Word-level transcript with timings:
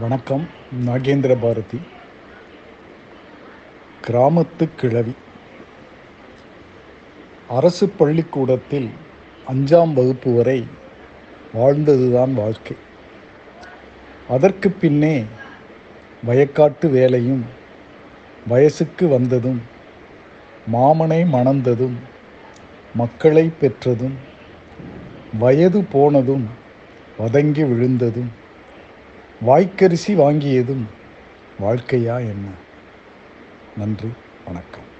வணக்கம் 0.00 0.48
நாகேந்திர 0.86 1.36
பாரதி. 1.40 1.78
கிராமத்து 4.06 4.68
கிழவி. 4.76 5.14
அரசு 7.48 7.88
பள்ளிக்கூடத்தில் 7.88 8.90
அஞ்சாம் 9.48 9.92
வகுப்பு 9.92 10.34
வரை 10.34 10.66
வாழ்ந்ததுதான் 11.54 12.32
வாழ்க்கை. 12.32 12.76
அதற்கு 14.28 14.70
பின்னே 14.70 15.24
வயக்காட்டு 16.26 16.90
வேலையும் 16.90 17.44
வயசுக்கு 18.48 19.08
வந்ததும் 19.08 19.62
மாமனை 20.72 21.26
மணந்ததும் 21.26 21.94
மக்களை 22.94 23.50
பெற்றதும் 23.60 24.14
வயது 25.38 25.84
போனதும் 25.92 26.48
வதங்கி 27.18 27.64
விழுந்ததும் 27.64 28.42
வாய்க்கரிசி 29.42 30.16
வாங்கியதும் 30.16 30.84
வாழ்க்கையா 31.60 32.18
என்ன? 32.18 32.48
நன்றி 33.76 34.08
வணக்கம். 34.44 34.92